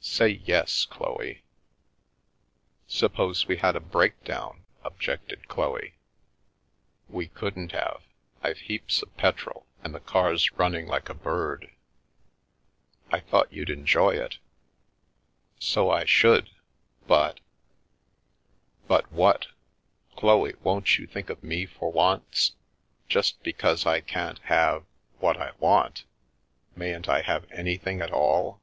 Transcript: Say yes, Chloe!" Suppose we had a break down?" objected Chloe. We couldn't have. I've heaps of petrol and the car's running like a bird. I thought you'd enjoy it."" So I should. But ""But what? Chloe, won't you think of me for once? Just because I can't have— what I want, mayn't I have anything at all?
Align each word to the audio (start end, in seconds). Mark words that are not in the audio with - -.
Say 0.00 0.42
yes, 0.44 0.86
Chloe!" 0.86 1.44
Suppose 2.98 3.46
we 3.46 3.58
had 3.58 3.76
a 3.76 3.80
break 3.80 4.24
down?" 4.24 4.64
objected 4.82 5.46
Chloe. 5.46 5.94
We 7.08 7.28
couldn't 7.28 7.70
have. 7.70 8.02
I've 8.42 8.58
heaps 8.58 9.02
of 9.02 9.16
petrol 9.16 9.66
and 9.84 9.94
the 9.94 10.00
car's 10.00 10.50
running 10.54 10.88
like 10.88 11.08
a 11.08 11.14
bird. 11.14 11.70
I 13.12 13.20
thought 13.20 13.52
you'd 13.52 13.70
enjoy 13.70 14.16
it."" 14.16 14.38
So 15.70 15.90
I 15.90 16.04
should. 16.06 16.50
But 17.06 17.38
""But 18.88 19.12
what? 19.12 19.46
Chloe, 20.16 20.54
won't 20.60 20.98
you 20.98 21.06
think 21.06 21.30
of 21.30 21.44
me 21.44 21.66
for 21.66 21.92
once? 21.92 22.56
Just 23.08 23.40
because 23.44 23.86
I 23.86 24.00
can't 24.00 24.40
have— 24.40 24.86
what 25.20 25.36
I 25.36 25.52
want, 25.60 26.02
mayn't 26.74 27.08
I 27.08 27.20
have 27.20 27.48
anything 27.52 28.00
at 28.00 28.10
all? 28.10 28.60